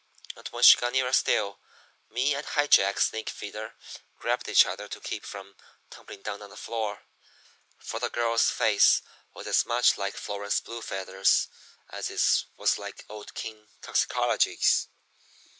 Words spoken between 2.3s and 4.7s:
and High Jack Snakefeeder grabbed each